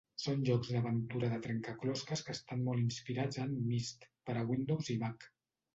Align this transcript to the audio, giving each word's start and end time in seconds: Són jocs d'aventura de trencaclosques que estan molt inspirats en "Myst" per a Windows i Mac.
Són 0.21 0.39
jocs 0.47 0.69
d'aventura 0.75 1.29
de 1.33 1.37
trencaclosques 1.43 2.25
que 2.29 2.35
estan 2.39 2.67
molt 2.71 2.85
inspirats 2.87 3.43
en 3.47 3.57
"Myst" 3.71 4.11
per 4.31 4.41
a 4.43 4.47
Windows 4.55 4.93
i 4.99 5.03
Mac. 5.07 5.33